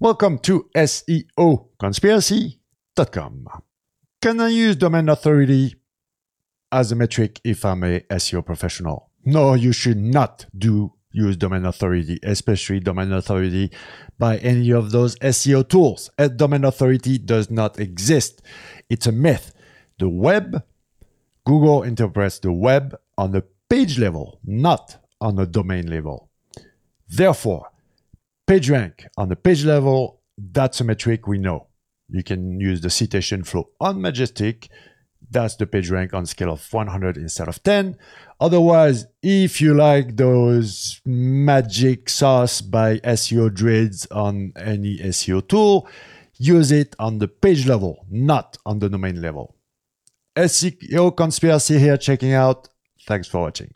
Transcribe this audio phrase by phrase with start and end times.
[0.00, 3.48] Welcome to SEOconspiracy.com.
[4.22, 5.74] Can I use domain authority
[6.70, 9.10] as a metric if I'm a SEO professional?
[9.24, 13.72] No, you should not do use domain authority, especially domain authority
[14.20, 16.10] by any of those SEO tools.
[16.16, 18.40] A domain authority does not exist.
[18.88, 19.52] It's a myth.
[19.98, 20.62] The web,
[21.44, 26.30] Google interprets the web on the page level, not on the domain level.
[27.08, 27.72] Therefore,
[28.48, 31.66] PageRank on the page level, that's a metric we know.
[32.08, 34.70] You can use the citation flow on Majestic.
[35.30, 37.98] That's the PageRank on scale of 100 instead of 10.
[38.40, 45.86] Otherwise, if you like those magic sauce by SEO Druids on any SEO tool,
[46.38, 49.56] use it on the page level, not on the domain level.
[50.34, 52.68] SEO Conspiracy here checking out.
[53.06, 53.72] Thanks for watching.